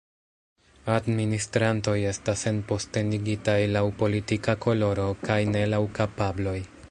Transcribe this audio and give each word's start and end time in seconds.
Administrantoj 0.93 1.95
estas 2.11 2.45
enpostenigitaj 2.53 3.57
laŭ 3.77 3.85
politika 4.01 4.57
koloro, 4.67 5.07
kaj 5.29 5.41
ne 5.57 5.65
laŭ 5.75 5.85
kapabloj. 6.01 6.61